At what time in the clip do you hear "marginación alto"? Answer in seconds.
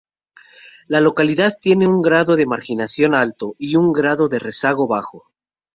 2.47-3.53